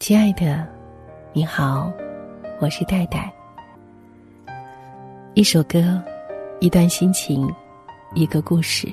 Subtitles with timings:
[0.00, 0.64] 亲爱的，
[1.32, 1.92] 你好，
[2.60, 3.30] 我是戴戴。
[5.34, 6.00] 一首歌，
[6.60, 7.52] 一段心情，
[8.14, 8.88] 一个故事。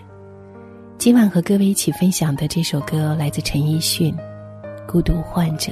[0.97, 4.11] 今晚和各位一起分享的这首歌来自陈奕迅，
[4.87, 5.71] 《孤独患者》。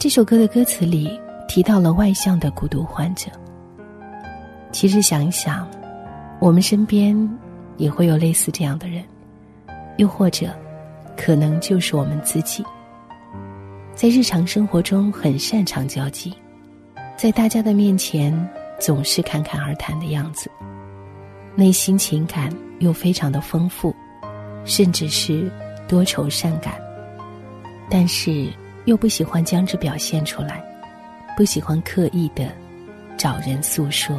[0.00, 1.08] 这首歌的歌词里
[1.46, 3.30] 提到了外向的孤独患者。
[4.72, 5.66] 其实想一想，
[6.40, 7.16] 我们身边
[7.76, 9.04] 也会有类似这样的人，
[9.96, 10.48] 又或者，
[11.16, 12.64] 可能就是我们自己。
[13.98, 16.32] 在日常生活中很擅长交际，
[17.16, 18.32] 在大家的面前
[18.78, 20.48] 总是侃侃而谈的样子，
[21.56, 23.92] 内心情感又非常的丰富，
[24.64, 25.50] 甚至是
[25.88, 26.80] 多愁善感，
[27.90, 28.48] 但是
[28.84, 30.64] 又不喜欢将之表现出来，
[31.36, 32.52] 不喜欢刻意的
[33.16, 34.16] 找人诉说。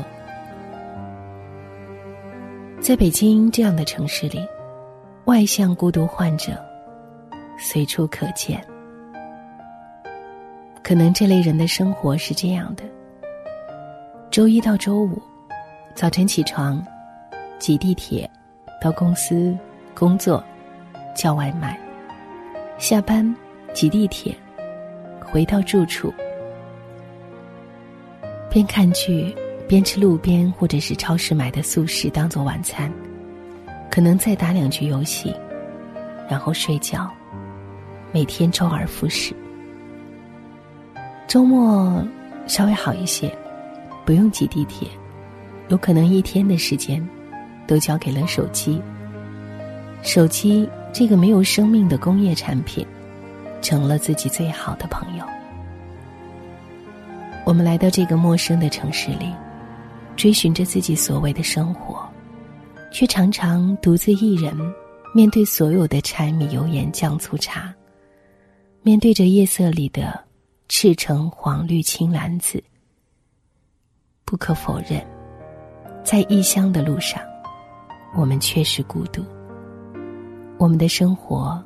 [2.82, 4.46] 在北京这样的城市里，
[5.24, 6.62] 外向孤独患者
[7.58, 8.62] 随处可见。
[10.90, 12.84] 可能这类人的生活是这样的：
[14.32, 15.22] 周一到周五，
[15.94, 16.84] 早晨起床，
[17.60, 18.28] 挤地铁，
[18.82, 19.56] 到公司
[19.94, 20.44] 工作，
[21.16, 21.78] 叫外卖；
[22.80, 23.36] 下班，
[23.72, 24.36] 挤地铁，
[25.24, 26.12] 回到住处，
[28.50, 29.32] 边看剧
[29.68, 32.92] 边吃路边或者是超市买的速食当做晚餐，
[33.92, 35.36] 可能再打两局游戏，
[36.28, 37.08] 然后睡觉，
[38.12, 39.36] 每天周而复始。
[41.30, 42.04] 周末
[42.48, 43.32] 稍微好一些，
[44.04, 44.88] 不用挤地铁，
[45.68, 47.08] 有可能一天的时间
[47.68, 48.82] 都交给了手机。
[50.02, 52.84] 手机这个没有生命的工业产品，
[53.62, 55.26] 成了自己最好的朋友。
[57.46, 59.32] 我们来到这个陌生的城市里，
[60.16, 62.10] 追寻着自己所谓的生活，
[62.92, 64.52] 却常常独自一人
[65.14, 67.72] 面对所有的柴米油盐酱醋茶，
[68.82, 70.28] 面对着夜色里的。
[70.70, 72.64] 赤橙黄绿青蓝紫。
[74.24, 75.04] 不可否认，
[76.04, 77.20] 在异乡的路上，
[78.16, 79.26] 我们确实孤独。
[80.60, 81.62] 我们的生活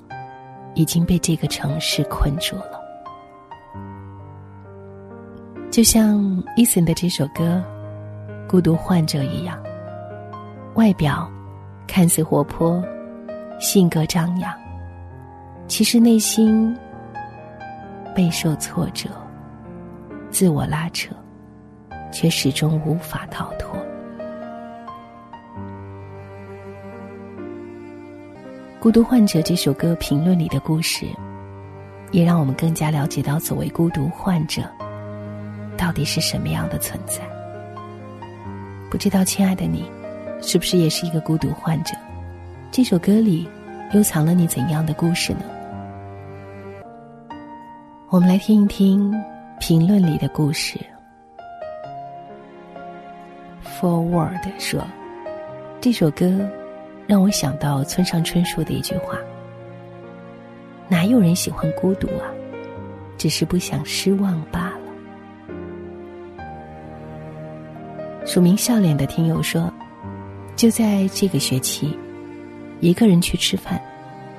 [0.73, 2.81] 已经被这个城市困住了，
[5.69, 6.17] 就像
[6.55, 7.61] Eason 的这首歌
[8.47, 9.61] 《孤独患者》一样，
[10.75, 11.29] 外表
[11.87, 12.81] 看似活泼，
[13.59, 14.53] 性格张扬，
[15.67, 16.73] 其实内心。
[18.15, 19.09] 备受挫折，
[20.29, 21.15] 自我拉扯，
[22.11, 23.79] 却始终无法逃脱。
[28.79, 31.07] 《孤独患者》这首歌评论里的故事，
[32.11, 34.61] 也让我们更加了解到所谓孤独患者
[35.77, 37.21] 到底是什么样的存在。
[38.91, 39.89] 不知道，亲爱的你，
[40.41, 41.95] 是不是也是一个孤独患者？
[42.71, 43.47] 这首歌里
[43.93, 45.41] 又藏了你怎样的故事呢？
[48.13, 49.11] 我们来听一听
[49.59, 50.79] 评论里的故事。
[53.65, 54.85] Forward 说
[55.81, 56.47] ：“这首歌
[57.07, 59.17] 让我想到村上春树的一句话
[60.87, 62.29] ：‘哪有人喜欢孤独啊？
[63.17, 64.77] 只是不想失望罢了。’”
[68.27, 69.73] 署名笑脸的听友说
[70.55, 71.97] ：“就在这个学期，
[72.79, 73.81] 一个人去吃饭，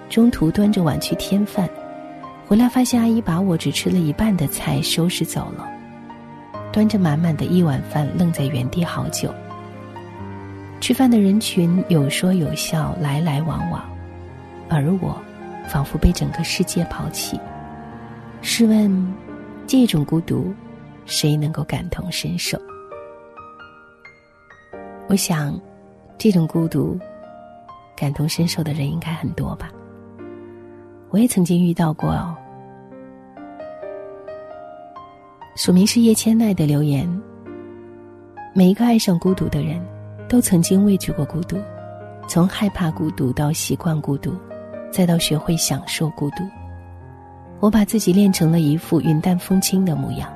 [0.09, 1.69] 中途端着碗去添饭。”
[2.55, 5.69] 回来发现阿姨把我只吃了一半的菜收拾走了，
[6.73, 9.35] 端着满满的一碗饭愣在原地好久。
[10.81, 13.85] 吃饭的人群有说有笑，来来往往，
[14.69, 15.21] 而我
[15.67, 17.37] 仿佛被整个世界抛弃。
[18.41, 19.13] 试问，
[19.67, 20.55] 这种孤独，
[21.07, 22.57] 谁能够感同身受？
[25.09, 25.61] 我想，
[26.17, 26.97] 这种孤独，
[27.97, 29.73] 感同身受的人应该很多吧。
[31.11, 32.11] 我也曾经遇到过
[35.57, 37.09] 署名是叶千奈的留言。
[38.53, 39.81] 每一个爱上孤独的人，
[40.29, 41.57] 都曾经畏惧过孤独，
[42.29, 44.35] 从害怕孤独到习惯孤独，
[44.91, 46.45] 再到学会享受孤独。
[47.61, 50.29] 我把自己练成了一副云淡风轻的模样。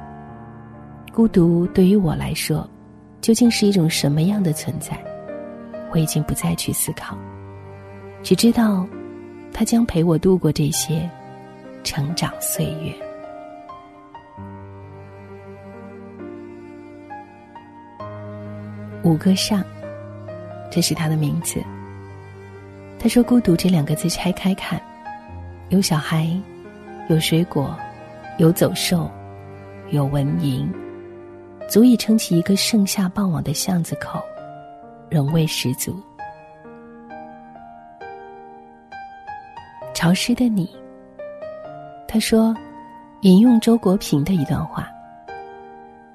[1.13, 2.69] 孤独对于我来说，
[3.21, 4.97] 究竟是一种什么样的存在？
[5.91, 7.17] 我已经不再去思考，
[8.23, 8.87] 只知道。
[9.51, 11.11] 他将陪我度过这些
[11.83, 12.93] 成长岁月。
[19.09, 19.65] 五个上，
[20.71, 21.65] 这是他的名字。
[22.99, 24.79] 他说：“孤独这两个字拆开看，
[25.71, 26.29] 有小孩，
[27.09, 27.75] 有水果，
[28.37, 29.11] 有走兽，
[29.89, 30.69] 有蚊蝇，
[31.71, 34.23] 足以撑起一个盛夏傍晚的巷子口，
[35.09, 35.99] 人味十足。”
[39.95, 40.69] 潮湿的你，
[42.07, 42.55] 他说
[43.23, 44.87] ：“引用周国平的一段话：“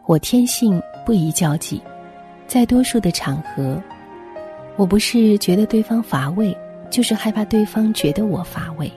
[0.05, 1.81] 我天性不宜交际，
[2.53, 3.81] 在多数的场合，
[4.75, 6.55] 我不是觉得对方乏味，
[6.91, 8.91] 就是害怕对方觉得我乏味。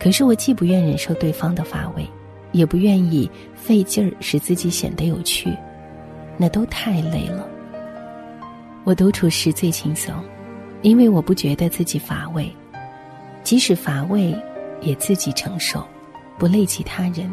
[0.00, 2.04] 可是我既不愿忍受对方的乏味，
[2.50, 5.56] 也不愿意费劲儿使自己显得有趣，
[6.36, 7.48] 那都太累了。
[8.82, 10.12] 我独处时最轻松，
[10.82, 12.52] 因为我不觉得自己乏味，
[13.44, 14.36] 即使乏味，
[14.80, 15.86] 也自己承受。”
[16.36, 17.32] 不累及他人，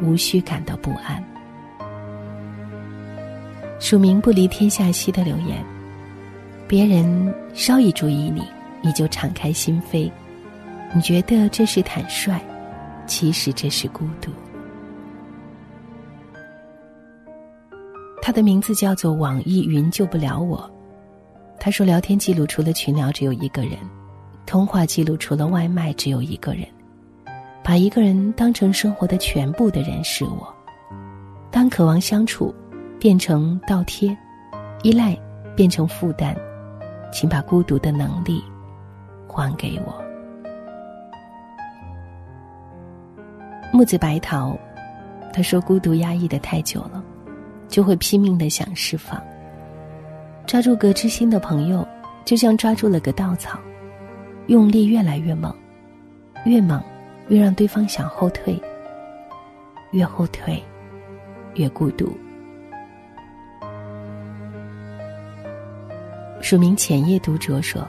[0.00, 1.20] 无需感到不安。
[3.80, 5.64] 署名不离天下溪的留言：
[6.68, 8.44] 别人稍一注意你，
[8.82, 10.12] 你就敞开心扉，
[10.94, 12.38] 你觉得这是坦率，
[13.06, 14.30] 其实这是孤独。
[18.20, 20.70] 他的名字叫做网易云救不了我。
[21.58, 23.78] 他说：聊天记录除了群聊只有一个人，
[24.44, 26.66] 通话记录除了外卖只有一个人。
[27.64, 30.54] 把一个人当成生活的全部的人是我，
[31.50, 32.54] 当渴望相处
[33.00, 34.16] 变成倒贴，
[34.82, 35.18] 依赖
[35.56, 36.36] 变成负担，
[37.10, 38.44] 请把孤独的能力
[39.26, 40.04] 还给我。
[43.72, 44.56] 木子白桃，
[45.32, 47.02] 他说孤独压抑的太久了，
[47.66, 49.20] 就会拼命的想释放。
[50.46, 51.84] 抓住个知心的朋友，
[52.24, 53.58] 就像抓住了个稻草，
[54.46, 55.52] 用力越来越猛，
[56.44, 56.80] 越猛。
[57.28, 58.60] 越让对方想后退，
[59.92, 60.60] 越后退，
[61.54, 62.12] 越孤独。
[66.50, 67.86] 署名浅夜读者说：“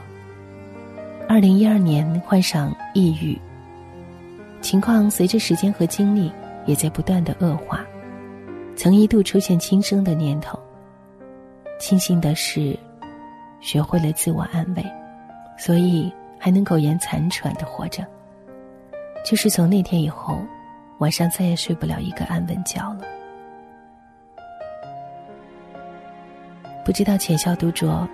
[1.28, 3.36] 二零一二年患上抑郁，
[4.60, 6.30] 情况随着时间和经历
[6.64, 7.84] 也在不断的恶化，
[8.76, 10.56] 曾一度出现轻生的念头。
[11.80, 12.78] 庆幸的是，
[13.60, 14.92] 学会了自我安慰，
[15.58, 16.08] 所以
[16.38, 18.06] 还能苟延残喘的活着。”
[19.26, 20.38] 就是从那天以后，
[20.98, 23.00] 晚上再也睡不了一个安稳觉了。
[26.84, 28.06] 不知道浅笑独酌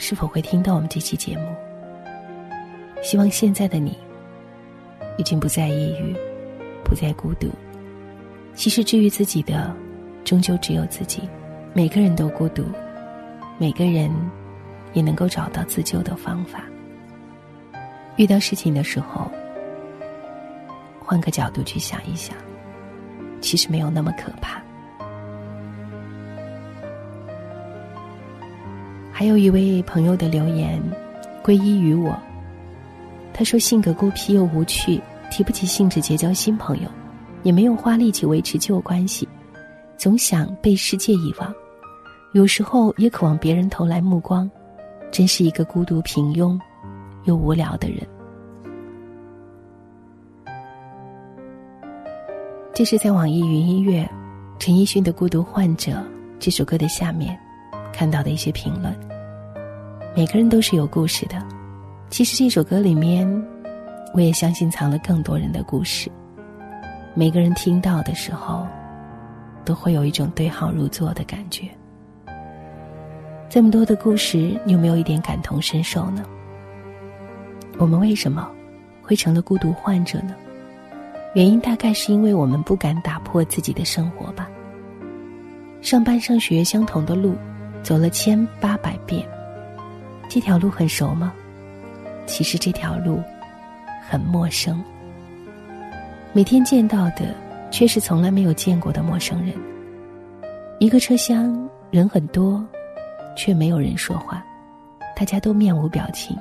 [0.00, 1.54] 是否会听到我们这期节目？
[3.02, 3.98] 希望现在的你
[5.18, 6.16] 已经不再抑郁，
[6.82, 7.50] 不再孤独。
[8.54, 9.70] 其实治愈自己的，
[10.24, 11.28] 终究只有自己。
[11.74, 12.64] 每个人都孤独，
[13.58, 14.10] 每个人
[14.94, 16.64] 也能够找到自救的方法。
[18.16, 19.30] 遇到事情的时候。
[20.98, 22.36] 换个角度去想一想，
[23.40, 24.62] 其实没有那么可怕。
[29.20, 30.82] 还有一位朋友的留言，
[31.42, 32.18] 归依于我。
[33.34, 34.98] 他说：“性格孤僻又无趣，
[35.30, 36.88] 提不起兴致结交新朋友，
[37.42, 39.28] 也没有花力气维持旧关系，
[39.98, 41.54] 总想被世界遗忘。
[42.32, 44.50] 有时候也渴望别人投来目光，
[45.10, 46.58] 真是一个孤独、平庸
[47.24, 47.98] 又无聊的人。”
[52.72, 54.10] 这是在网易云音乐
[54.58, 55.92] 陈奕迅的《孤独患者》
[56.38, 57.38] 这首歌的下面
[57.92, 58.94] 看到的一些评论。
[60.16, 61.36] 每个人都是有故事的，
[62.08, 63.26] 其实这首歌里面，
[64.12, 66.10] 我也相信藏了更多人的故事。
[67.14, 68.66] 每个人听到的时候，
[69.64, 71.68] 都会有一种对号入座的感觉。
[73.48, 76.24] 这么多的故事，你有没有一点感同身受呢？
[77.78, 78.48] 我们为什么
[79.02, 80.34] 会成了孤独患者呢？
[81.34, 84.48] 原因大概是因为我们不敢打破自己的生活吧。
[85.80, 87.34] 上班上学相同的路，
[87.82, 89.26] 走了千八百遍，
[90.28, 91.32] 这条路很熟吗？
[92.26, 93.20] 其实这条路
[94.08, 94.82] 很陌生。
[96.32, 97.34] 每天见到的
[97.70, 99.54] 却是从来没有见过的陌生人。
[100.78, 102.64] 一个车厢人很多，
[103.36, 104.44] 却没有人说话，
[105.16, 106.36] 大家都面无表情，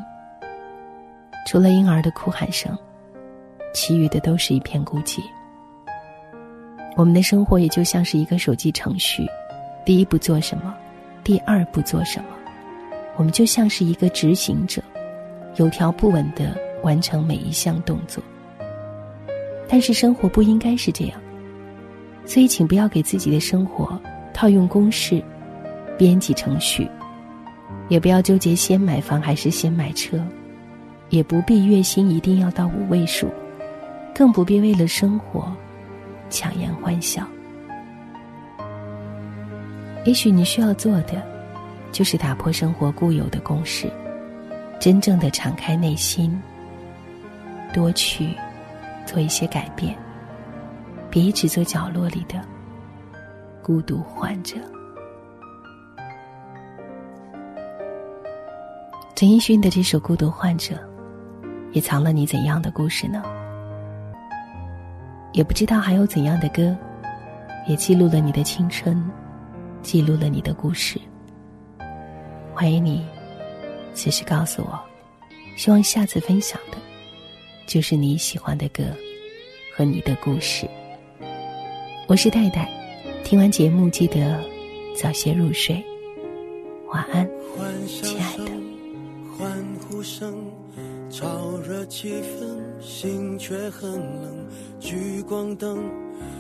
[1.48, 2.78] 除了婴儿的哭喊声。
[3.72, 5.20] 其余的都是一片孤寂。
[6.96, 9.28] 我们的生活也就像是一个手机程序，
[9.86, 10.76] 第一步做什么，
[11.30, 12.30] 第二步做什么，
[13.16, 14.82] 我们就像是一个执行者，
[15.58, 18.24] 有条不紊的完成每一项动作。
[19.68, 21.22] 但是生活不应该是这样，
[22.26, 24.02] 所以请不要给自己的生活
[24.34, 25.24] 套用公式、
[26.00, 26.90] 编辑程序，
[27.90, 30.20] 也不要纠结先买房还是先买车，
[31.10, 33.30] 也不必月薪一定要到五位数。
[34.16, 35.56] 更不必为了生活
[36.32, 37.24] 强颜欢笑。
[40.10, 41.22] 也许你需要做的，
[41.92, 43.88] 就是打破生活固有的公式，
[44.80, 46.36] 真正的敞开内心，
[47.72, 48.36] 多去
[49.06, 49.96] 做一些改变，
[51.12, 52.42] 别一直做角落里的
[53.62, 54.56] 孤独患者。
[59.16, 60.74] 陈奕迅的这首《孤独患者》，
[61.72, 63.22] 也藏了你怎样的故事呢？
[65.34, 66.76] 也不知道还有怎样的歌，
[67.68, 69.08] 也记录了你的青春，
[69.82, 71.00] 记录了你的故事。
[72.54, 73.06] 欢迎你，
[73.94, 74.80] 随时告诉我。
[75.56, 76.78] 希望下次分享的，
[77.68, 78.84] 就是你喜欢的歌
[79.76, 80.70] 和你的故事。
[82.08, 82.70] 我是戴戴，
[83.24, 84.40] 听完节目记得
[84.96, 85.84] 早些入睡，
[86.88, 87.30] 晚安，
[87.86, 88.46] 亲爱的。
[89.38, 90.34] 欢呼声，
[91.10, 94.48] 炒热气氛，心却很冷。
[94.80, 95.84] 聚光灯。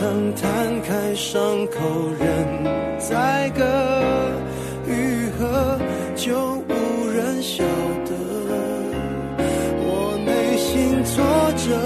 [0.00, 1.78] 曾摊开伤口
[2.18, 3.62] 任宰割，
[4.86, 5.78] 愈合
[6.16, 7.62] 就无人晓
[8.06, 8.14] 得。
[9.76, 11.22] 我内心挫
[11.58, 11.76] 折，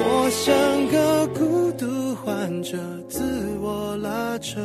[0.00, 0.50] 我像
[0.88, 2.76] 个孤独患者，
[3.08, 3.22] 自
[3.60, 4.60] 我拉扯。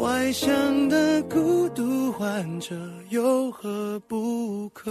[0.00, 2.74] 外向的孤独患者
[3.10, 4.90] 有何不可？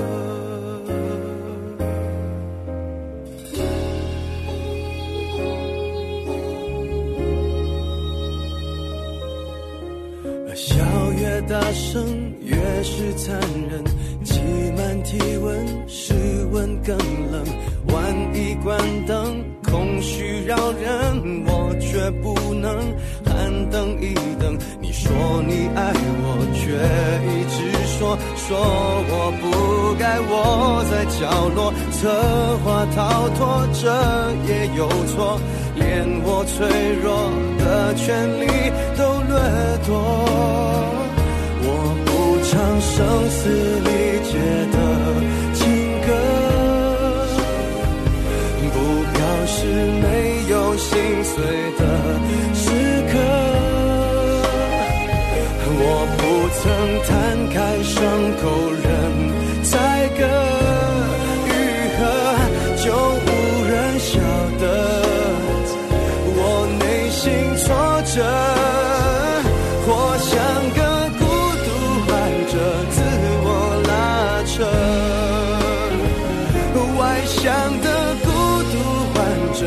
[10.68, 10.76] 笑
[11.14, 12.04] 越大声，
[12.42, 13.40] 越是残
[13.72, 13.82] 忍。
[14.22, 14.42] 挤
[14.76, 16.14] 满体温，室
[16.52, 16.98] 温更
[17.32, 17.42] 冷。
[17.88, 22.68] 万一关灯，空虚扰人，我却不能。
[23.24, 25.10] 喊等一等，你说
[25.48, 26.27] 你爱我，
[28.36, 28.58] 说
[29.10, 29.44] 我不
[30.00, 31.20] 该窝在角
[31.56, 31.98] 落，策
[32.64, 33.84] 划逃脱，这
[34.48, 35.40] 也有错，
[35.76, 35.86] 连
[36.24, 36.56] 我脆
[37.04, 37.06] 弱
[37.60, 38.06] 的权
[38.40, 38.46] 利
[38.98, 39.36] 都掠
[39.86, 39.90] 夺。
[41.64, 41.70] 我
[42.06, 42.10] 不
[42.48, 42.96] 唱声
[43.30, 43.40] 嘶
[43.84, 43.90] 力
[44.24, 44.32] 竭
[44.72, 44.76] 的
[45.54, 45.60] 情
[46.06, 46.10] 歌，
[48.72, 48.76] 不
[49.14, 49.58] 表示
[50.02, 50.06] 没
[50.50, 50.86] 有心
[51.24, 51.36] 碎
[51.78, 51.82] 的。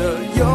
[0.01, 0.50] 患